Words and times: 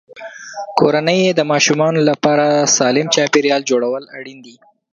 کورنۍ 0.79 1.19
کې 1.25 1.31
د 1.35 1.41
ماشومانو 1.51 1.99
لپاره 2.09 2.45
سالم 2.77 3.07
چاپېریال 3.15 3.61
جوړول 3.71 4.03
اړین 4.17 4.37
دي. 4.45 4.55